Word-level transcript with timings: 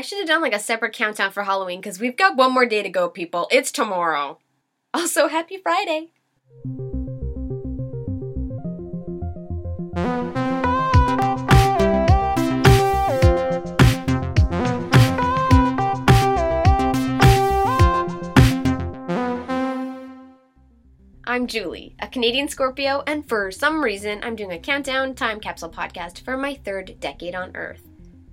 I 0.00 0.02
should 0.02 0.16
have 0.16 0.28
done 0.28 0.40
like 0.40 0.54
a 0.54 0.58
separate 0.58 0.94
countdown 0.94 1.30
for 1.30 1.42
Halloween 1.42 1.78
because 1.78 2.00
we've 2.00 2.16
got 2.16 2.34
one 2.34 2.54
more 2.54 2.64
day 2.64 2.82
to 2.82 2.88
go, 2.88 3.10
people. 3.10 3.46
It's 3.50 3.70
tomorrow. 3.70 4.38
Also, 4.94 5.28
happy 5.28 5.58
Friday. 5.58 6.08
I'm 21.26 21.46
Julie, 21.46 21.94
a 22.00 22.08
Canadian 22.08 22.48
Scorpio, 22.48 23.02
and 23.06 23.28
for 23.28 23.50
some 23.50 23.84
reason, 23.84 24.20
I'm 24.22 24.34
doing 24.34 24.52
a 24.52 24.58
countdown 24.58 25.14
time 25.14 25.40
capsule 25.40 25.68
podcast 25.68 26.24
for 26.24 26.38
my 26.38 26.54
third 26.54 26.96
decade 27.00 27.34
on 27.34 27.54
Earth. 27.54 27.89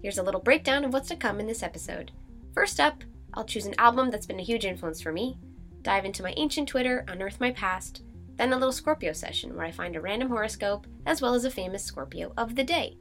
Here's 0.00 0.18
a 0.18 0.22
little 0.22 0.40
breakdown 0.40 0.84
of 0.84 0.92
what's 0.92 1.08
to 1.08 1.16
come 1.16 1.40
in 1.40 1.46
this 1.46 1.62
episode. 1.62 2.12
First 2.54 2.78
up, 2.78 3.02
I'll 3.34 3.44
choose 3.44 3.66
an 3.66 3.74
album 3.78 4.10
that's 4.10 4.26
been 4.26 4.38
a 4.38 4.44
huge 4.44 4.64
influence 4.64 5.00
for 5.02 5.12
me, 5.12 5.38
dive 5.82 6.04
into 6.04 6.22
my 6.22 6.32
ancient 6.36 6.68
Twitter, 6.68 7.04
unearth 7.08 7.40
my 7.40 7.50
past, 7.50 8.02
then 8.36 8.52
a 8.52 8.56
little 8.56 8.72
Scorpio 8.72 9.12
session 9.12 9.56
where 9.56 9.66
I 9.66 9.72
find 9.72 9.96
a 9.96 10.00
random 10.00 10.28
horoscope 10.28 10.86
as 11.06 11.20
well 11.20 11.34
as 11.34 11.44
a 11.44 11.50
famous 11.50 11.84
Scorpio 11.84 12.32
of 12.36 12.54
the 12.54 12.62
day. 12.62 12.96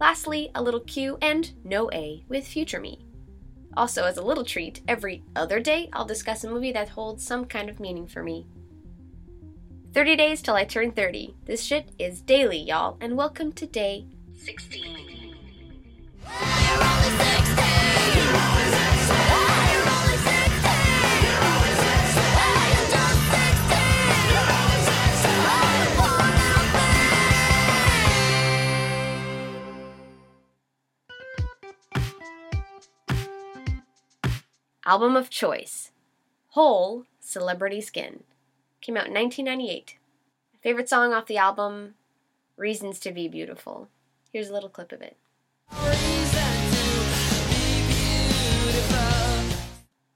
Lastly, 0.00 0.50
a 0.54 0.62
little 0.62 0.80
Q 0.80 1.18
and 1.20 1.52
no 1.62 1.90
A 1.92 2.24
with 2.28 2.46
future 2.46 2.80
me. 2.80 3.04
Also, 3.76 4.04
as 4.04 4.16
a 4.16 4.22
little 4.22 4.44
treat, 4.44 4.80
every 4.88 5.22
other 5.36 5.60
day 5.60 5.90
I'll 5.92 6.06
discuss 6.06 6.42
a 6.44 6.50
movie 6.50 6.72
that 6.72 6.88
holds 6.88 7.24
some 7.24 7.44
kind 7.44 7.68
of 7.68 7.80
meaning 7.80 8.06
for 8.06 8.22
me. 8.22 8.46
30 9.92 10.16
days 10.16 10.40
till 10.40 10.54
I 10.54 10.64
turn 10.64 10.92
30. 10.92 11.36
This 11.44 11.62
shit 11.62 11.90
is 11.98 12.22
daily, 12.22 12.58
y'all, 12.58 12.96
and 13.00 13.16
welcome 13.16 13.52
to 13.52 13.66
day 13.66 14.06
16. 14.38 15.09
Album 34.90 35.14
of 35.14 35.30
choice 35.30 35.92
Hole 36.48 37.04
Celebrity 37.20 37.80
Skin. 37.80 38.24
Came 38.80 38.96
out 38.96 39.06
in 39.06 39.14
1998. 39.14 39.96
Favorite 40.60 40.88
song 40.88 41.12
off 41.12 41.26
the 41.26 41.36
album 41.36 41.94
Reasons 42.56 42.98
to 42.98 43.12
Be 43.12 43.28
Beautiful. 43.28 43.88
Here's 44.32 44.48
a 44.48 44.52
little 44.52 44.68
clip 44.68 44.90
of 44.90 45.00
it. 45.00 45.16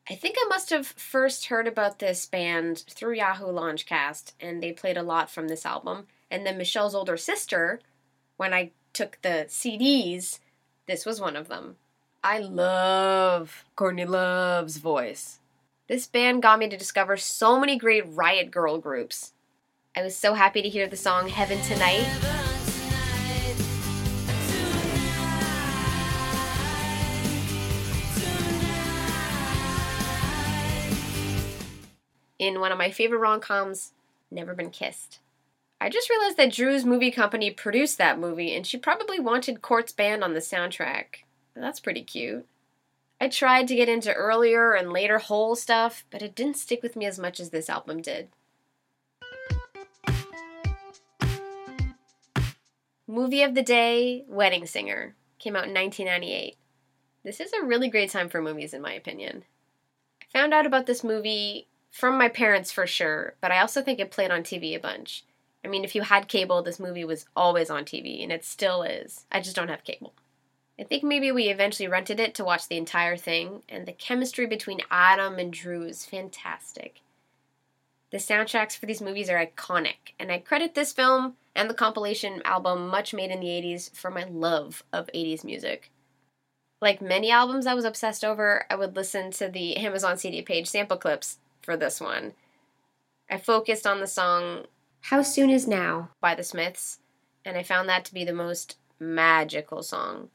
I 0.08 0.14
think 0.16 0.36
I 0.38 0.46
must 0.48 0.70
have 0.70 0.86
first 0.86 1.46
heard 1.46 1.66
about 1.66 1.98
this 1.98 2.26
band 2.26 2.84
through 2.88 3.14
Yahoo 3.14 3.46
Launchcast, 3.46 4.32
and 4.38 4.62
they 4.62 4.72
played 4.72 4.96
a 4.96 5.02
lot 5.02 5.30
from 5.30 5.48
this 5.48 5.66
album. 5.66 6.06
And 6.30 6.46
then 6.46 6.58
Michelle's 6.58 6.94
older 6.94 7.16
sister, 7.16 7.80
when 8.36 8.52
I 8.52 8.70
took 8.92 9.18
the 9.22 9.46
CDs, 9.48 10.40
this 10.86 11.06
was 11.06 11.20
one 11.20 11.36
of 11.36 11.48
them. 11.48 11.76
I 12.22 12.38
love 12.38 13.64
Courtney 13.76 14.04
Love's 14.04 14.76
voice. 14.76 15.40
This 15.88 16.06
band 16.06 16.42
got 16.42 16.58
me 16.58 16.68
to 16.68 16.76
discover 16.76 17.16
so 17.16 17.58
many 17.60 17.76
great 17.76 18.04
Riot 18.06 18.50
Grrrl 18.50 18.80
groups. 18.80 19.32
I 19.96 20.02
was 20.02 20.16
so 20.16 20.34
happy 20.34 20.62
to 20.62 20.68
hear 20.68 20.86
the 20.86 20.96
song 20.96 21.28
Heaven 21.28 21.60
Tonight. 21.62 22.43
In 32.44 32.60
one 32.60 32.72
of 32.72 32.76
my 32.76 32.90
favorite 32.90 33.20
rom 33.20 33.40
coms, 33.40 33.92
Never 34.30 34.52
Been 34.52 34.68
Kissed. 34.68 35.18
I 35.80 35.88
just 35.88 36.10
realized 36.10 36.36
that 36.36 36.52
Drew's 36.52 36.84
movie 36.84 37.10
company 37.10 37.50
produced 37.50 37.96
that 37.96 38.18
movie, 38.18 38.54
and 38.54 38.66
she 38.66 38.76
probably 38.76 39.18
wanted 39.18 39.62
Court's 39.62 39.92
band 39.92 40.22
on 40.22 40.34
the 40.34 40.40
soundtrack. 40.40 41.24
That's 41.56 41.80
pretty 41.80 42.02
cute. 42.02 42.44
I 43.18 43.28
tried 43.28 43.66
to 43.68 43.74
get 43.74 43.88
into 43.88 44.12
earlier 44.12 44.74
and 44.74 44.92
later 44.92 45.16
Hole 45.16 45.56
stuff, 45.56 46.04
but 46.10 46.20
it 46.20 46.34
didn't 46.34 46.58
stick 46.58 46.82
with 46.82 46.96
me 46.96 47.06
as 47.06 47.18
much 47.18 47.40
as 47.40 47.48
this 47.48 47.70
album 47.70 48.02
did. 48.02 48.28
Movie 53.06 53.42
of 53.42 53.54
the 53.54 53.62
Day 53.62 54.26
Wedding 54.28 54.66
Singer 54.66 55.14
came 55.38 55.56
out 55.56 55.64
in 55.66 55.72
1998. 55.72 56.56
This 57.24 57.40
is 57.40 57.54
a 57.54 57.64
really 57.64 57.88
great 57.88 58.10
time 58.10 58.28
for 58.28 58.42
movies, 58.42 58.74
in 58.74 58.82
my 58.82 58.92
opinion. 58.92 59.44
I 60.20 60.38
found 60.38 60.52
out 60.52 60.66
about 60.66 60.84
this 60.84 61.02
movie 61.02 61.68
from 61.94 62.18
my 62.18 62.28
parents 62.28 62.72
for 62.72 62.88
sure, 62.88 63.34
but 63.40 63.52
I 63.52 63.60
also 63.60 63.80
think 63.80 64.00
it 64.00 64.10
played 64.10 64.32
on 64.32 64.42
TV 64.42 64.74
a 64.74 64.80
bunch. 64.80 65.24
I 65.64 65.68
mean, 65.68 65.84
if 65.84 65.94
you 65.94 66.02
had 66.02 66.26
cable, 66.26 66.60
this 66.60 66.80
movie 66.80 67.04
was 67.04 67.26
always 67.36 67.70
on 67.70 67.84
TV, 67.84 68.20
and 68.20 68.32
it 68.32 68.44
still 68.44 68.82
is. 68.82 69.26
I 69.30 69.40
just 69.40 69.54
don't 69.54 69.68
have 69.68 69.84
cable. 69.84 70.12
I 70.76 70.82
think 70.82 71.04
maybe 71.04 71.30
we 71.30 71.44
eventually 71.44 71.86
rented 71.86 72.18
it 72.18 72.34
to 72.34 72.44
watch 72.44 72.66
the 72.66 72.78
entire 72.78 73.16
thing, 73.16 73.62
and 73.68 73.86
the 73.86 73.92
chemistry 73.92 74.44
between 74.44 74.80
Adam 74.90 75.38
and 75.38 75.52
Drew 75.52 75.84
is 75.84 76.04
fantastic. 76.04 77.00
The 78.10 78.18
soundtracks 78.18 78.76
for 78.76 78.86
these 78.86 79.00
movies 79.00 79.30
are 79.30 79.46
iconic, 79.46 80.14
and 80.18 80.32
I 80.32 80.38
credit 80.38 80.74
this 80.74 80.92
film 80.92 81.34
and 81.54 81.70
the 81.70 81.74
compilation 81.74 82.42
album 82.44 82.88
Much 82.88 83.14
Made 83.14 83.30
in 83.30 83.38
the 83.38 83.46
80s 83.46 83.94
for 83.94 84.10
my 84.10 84.24
love 84.24 84.82
of 84.92 85.08
80s 85.14 85.44
music. 85.44 85.92
Like 86.82 87.00
many 87.00 87.30
albums 87.30 87.68
I 87.68 87.74
was 87.74 87.84
obsessed 87.84 88.24
over, 88.24 88.66
I 88.68 88.74
would 88.74 88.96
listen 88.96 89.30
to 89.30 89.48
the 89.48 89.76
Amazon 89.76 90.18
CD 90.18 90.42
page 90.42 90.66
sample 90.66 90.96
clips 90.96 91.38
for 91.64 91.76
this 91.76 92.00
one. 92.00 92.34
I 93.30 93.38
focused 93.38 93.86
on 93.86 94.00
the 94.00 94.06
song 94.06 94.66
How 95.00 95.22
Soon 95.22 95.50
Is 95.50 95.66
Now 95.66 96.10
by 96.20 96.34
the 96.34 96.44
Smiths, 96.44 96.98
and 97.44 97.56
I 97.56 97.62
found 97.62 97.88
that 97.88 98.04
to 98.06 98.14
be 98.14 98.24
the 98.24 98.32
most 98.32 98.76
magical 99.00 99.82
song. 99.82 100.28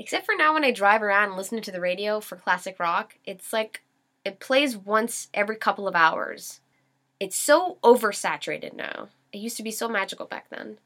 Except 0.00 0.24
for 0.24 0.34
now 0.34 0.54
when 0.54 0.64
I 0.64 0.70
drive 0.70 1.02
around 1.02 1.28
and 1.28 1.36
listen 1.36 1.60
to 1.60 1.70
the 1.70 1.78
radio 1.78 2.20
for 2.20 2.36
classic 2.36 2.80
rock, 2.80 3.16
it's 3.26 3.52
like 3.52 3.82
it 4.24 4.40
plays 4.40 4.74
once 4.74 5.28
every 5.34 5.56
couple 5.56 5.86
of 5.86 5.94
hours. 5.94 6.60
It's 7.20 7.36
so 7.36 7.76
oversaturated 7.84 8.72
now. 8.72 9.08
It 9.30 9.38
used 9.38 9.58
to 9.58 9.62
be 9.62 9.70
so 9.70 9.90
magical 9.90 10.24
back 10.24 10.48
then. 10.48 10.78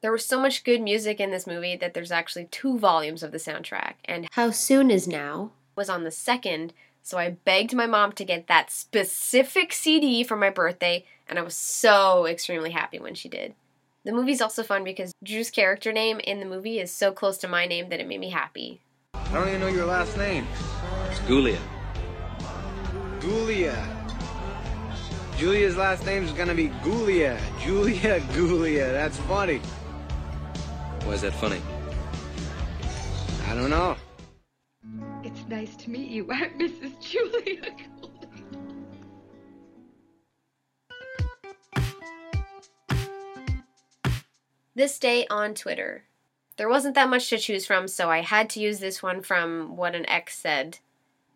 There 0.00 0.10
was 0.10 0.24
so 0.24 0.40
much 0.40 0.64
good 0.64 0.80
music 0.80 1.20
in 1.20 1.32
this 1.32 1.46
movie 1.46 1.76
that 1.76 1.92
there's 1.92 2.10
actually 2.10 2.46
two 2.46 2.78
volumes 2.78 3.22
of 3.22 3.30
the 3.30 3.36
soundtrack, 3.36 3.96
and 4.06 4.26
How 4.32 4.50
Soon 4.50 4.90
Is 4.90 5.06
Now 5.06 5.52
was 5.76 5.90
on 5.90 6.04
the 6.04 6.10
second, 6.10 6.72
so 7.02 7.18
I 7.18 7.36
begged 7.44 7.74
my 7.74 7.86
mom 7.86 8.12
to 8.12 8.24
get 8.24 8.46
that 8.46 8.70
specific 8.70 9.70
CD 9.74 10.24
for 10.24 10.36
my 10.36 10.48
birthday, 10.48 11.04
and 11.28 11.38
I 11.38 11.42
was 11.42 11.54
so 11.54 12.24
extremely 12.24 12.70
happy 12.70 12.98
when 12.98 13.14
she 13.14 13.28
did. 13.28 13.54
The 14.04 14.12
movie's 14.12 14.42
also 14.42 14.62
fun 14.62 14.84
because 14.84 15.14
Drew's 15.24 15.50
character 15.50 15.90
name 15.90 16.20
in 16.20 16.38
the 16.38 16.44
movie 16.44 16.78
is 16.78 16.92
so 16.92 17.10
close 17.10 17.38
to 17.38 17.48
my 17.48 17.64
name 17.64 17.88
that 17.88 18.00
it 18.00 18.06
made 18.06 18.20
me 18.20 18.28
happy. 18.28 18.82
I 19.14 19.32
don't 19.32 19.48
even 19.48 19.60
know 19.62 19.68
your 19.68 19.86
last 19.86 20.18
name. 20.18 20.46
It's 21.10 21.20
Guglia. 21.20 21.58
Guglia. 23.20 23.74
Julia's 25.38 25.78
last 25.78 26.04
name's 26.04 26.32
gonna 26.32 26.54
be 26.54 26.68
Guglia. 26.82 27.40
Julia 27.60 28.20
Guglia. 28.34 28.92
That's 28.92 29.16
funny. 29.20 29.58
Why 31.04 31.14
is 31.14 31.22
that 31.22 31.32
funny? 31.32 31.62
I 33.48 33.54
don't 33.54 33.70
know. 33.70 33.96
It's 35.22 35.48
nice 35.48 35.76
to 35.76 35.90
meet 35.90 36.10
you. 36.10 36.28
I'm 36.30 36.58
Mrs. 36.58 37.00
Julia. 37.00 37.74
This 44.76 44.98
day 44.98 45.26
on 45.30 45.54
Twitter. 45.54 46.04
There 46.56 46.68
wasn't 46.68 46.94
that 46.96 47.08
much 47.08 47.28
to 47.30 47.38
choose 47.38 47.64
from, 47.66 47.86
so 47.88 48.10
I 48.10 48.22
had 48.22 48.50
to 48.50 48.60
use 48.60 48.80
this 48.80 49.02
one 49.02 49.22
from 49.22 49.76
what 49.76 49.94
an 49.94 50.08
ex 50.08 50.36
said. 50.38 50.78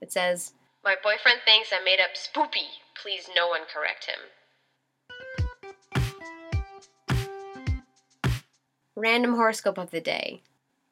It 0.01 0.11
says, 0.13 0.55
My 0.85 0.97
boyfriend 1.03 1.41
thinks 1.45 1.71
I 1.73 1.83
made 1.85 2.01
up 2.01 2.11
spoopy. 2.17 2.67
Please 3.01 3.29
no 3.37 3.47
one 3.49 3.61
correct 3.73 4.07
him. 4.07 4.19
Random 8.97 9.35
horoscope 9.35 9.79
of 9.79 9.91
the 9.91 10.01
day. 10.01 10.43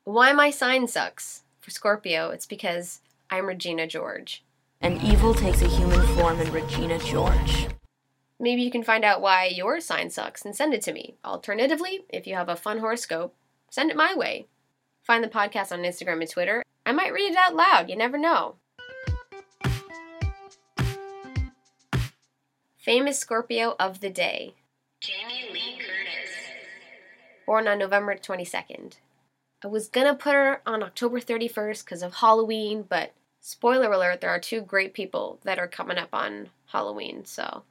Why 0.05 0.33
my 0.33 0.51
sign 0.51 0.87
sucks. 0.87 1.43
For 1.61 1.71
Scorpio, 1.73 2.31
it's 2.31 2.47
because 2.47 3.01
I'm 3.29 3.47
Regina 3.47 3.89
George. 3.89 4.45
and 4.81 5.03
evil 5.03 5.35
takes 5.35 5.63
a 5.63 5.69
human 5.69 6.07
form 6.17 6.41
in 6.41 6.53
Regina 6.53 6.99
George. 7.01 7.67
Maybe 8.39 8.63
you 8.63 8.71
can 8.71 8.83
find 8.83 9.03
out 9.03 9.23
why 9.23 9.47
your 9.47 9.81
sign 9.81 10.11
sucks 10.11 10.45
and 10.45 10.55
send 10.55 10.75
it 10.75 10.83
to 10.83 10.93
me. 10.93 11.17
Alternatively, 11.25 12.05
if 12.11 12.27
you 12.27 12.35
have 12.35 12.51
a 12.51 12.57
fun 12.57 12.79
horoscope, 12.79 13.35
send 13.71 13.91
it 13.91 13.97
my 13.97 14.15
way. 14.15 14.47
Find 15.03 15.25
the 15.25 15.29
podcast 15.29 15.73
on 15.73 15.81
Instagram 15.81 16.21
and 16.21 16.31
Twitter. 16.31 16.63
I 16.85 16.93
might 16.93 17.15
read 17.15 17.31
it 17.31 17.37
out 17.37 17.57
loud, 17.57 17.89
you 17.89 17.97
never 17.97 18.19
know. 18.19 18.57
Famous 22.77 23.19
Scorpio 23.19 23.75
of 23.81 24.01
the 24.01 24.11
day. 24.11 24.55
Jamie 25.01 25.49
Lee 25.53 25.79
Curtis. 25.79 26.31
Born 27.47 27.67
on 27.67 27.79
November 27.79 28.17
22nd. 28.17 28.97
I 29.65 29.69
was 29.69 29.89
gonna 29.89 30.15
put 30.15 30.35
her 30.35 30.61
on 30.67 30.83
October 30.83 31.21
31st 31.21 31.85
because 31.85 32.03
of 32.03 32.17
Halloween, 32.17 32.85
but 32.87 33.13
spoiler 33.41 33.91
alert, 33.91 34.21
there 34.21 34.31
are 34.31 34.39
two 34.39 34.61
great 34.61 34.93
people 34.93 35.41
that 35.45 35.59
are 35.59 35.67
coming 35.67 35.97
up 35.97 36.11
on 36.13 36.51
Halloween, 36.67 37.25
so. 37.25 37.63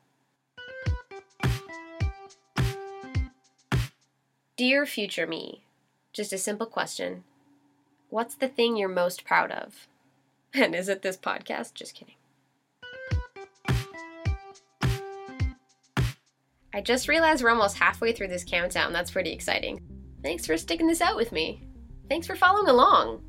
Dear 4.58 4.86
future 4.86 5.28
me, 5.28 5.66
just 6.14 6.32
a 6.32 6.38
simple 6.38 6.66
question. 6.66 7.26
What's 8.10 8.36
the 8.36 8.48
thing 8.48 8.78
you're 8.78 8.88
most 8.88 9.26
proud 9.26 9.52
of? 9.52 9.88
And 10.54 10.74
is 10.74 10.88
it 10.88 11.02
this 11.02 11.18
podcast? 11.18 11.74
Just 11.74 11.94
kidding. 11.94 12.16
I 16.74 16.80
just 16.82 17.10
realized 17.10 17.44
we're 17.44 17.50
almost 17.50 17.78
halfway 17.78 18.14
through 18.14 18.30
this 18.30 18.46
countdown. 18.46 18.94
That's 18.94 19.12
pretty 19.12 19.34
exciting. 19.34 19.82
Thanks 20.24 20.46
for 20.46 20.56
sticking 20.56 20.88
this 20.88 21.02
out 21.02 21.18
with 21.18 21.34
me. 21.34 21.62
Thanks 22.08 22.26
for 22.26 22.38
following 22.38 22.70
along. 22.70 23.22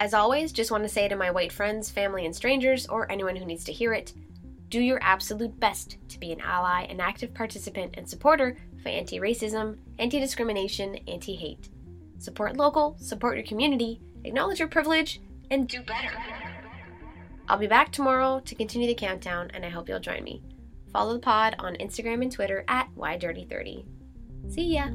As 0.00 0.12
always, 0.12 0.52
just 0.52 0.70
want 0.70 0.82
to 0.82 0.88
say 0.90 1.08
to 1.08 1.16
my 1.16 1.30
white 1.30 1.52
friends, 1.52 1.88
family, 1.88 2.26
and 2.26 2.36
strangers, 2.36 2.86
or 2.88 3.10
anyone 3.10 3.36
who 3.36 3.46
needs 3.46 3.64
to 3.64 3.72
hear 3.72 3.94
it, 3.94 4.12
do 4.72 4.80
your 4.80 4.98
absolute 5.02 5.60
best 5.60 5.98
to 6.08 6.18
be 6.18 6.32
an 6.32 6.40
ally, 6.40 6.84
an 6.84 6.98
active 6.98 7.34
participant, 7.34 7.94
and 7.98 8.08
supporter 8.08 8.56
for 8.82 8.88
anti 8.88 9.20
racism, 9.20 9.76
anti 9.98 10.18
discrimination, 10.18 10.96
anti 11.06 11.36
hate. 11.36 11.68
Support 12.18 12.56
local, 12.56 12.96
support 12.98 13.36
your 13.36 13.44
community, 13.44 14.00
acknowledge 14.24 14.60
your 14.60 14.68
privilege, 14.68 15.20
and 15.50 15.68
do 15.68 15.82
better. 15.82 16.10
I'll 17.48 17.58
be 17.58 17.66
back 17.66 17.92
tomorrow 17.92 18.40
to 18.40 18.54
continue 18.54 18.88
the 18.88 18.94
countdown, 18.94 19.50
and 19.52 19.62
I 19.62 19.68
hope 19.68 19.90
you'll 19.90 20.00
join 20.00 20.24
me. 20.24 20.42
Follow 20.90 21.12
the 21.12 21.18
pod 21.18 21.54
on 21.58 21.74
Instagram 21.74 22.22
and 22.22 22.32
Twitter 22.32 22.64
at 22.66 22.88
WhyDirty30. 22.96 23.84
See 24.48 24.74
ya! 24.74 24.88